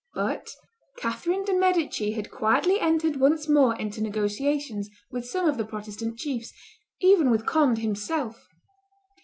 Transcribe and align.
But 0.15 0.49
Catherine 0.97 1.45
de' 1.45 1.53
Medici 1.53 2.13
had 2.13 2.31
quietly 2.31 2.79
entered 2.79 3.17
once 3.19 3.47
more 3.47 3.75
into 3.75 4.01
negotiations 4.01 4.89
with 5.11 5.27
some 5.29 5.45
of 5.47 5.57
the 5.57 5.63
Protestant 5.63 6.17
chiefs, 6.17 6.51
even 7.01 7.29
with 7.29 7.45
Conde 7.45 7.77
himself. 7.77 8.47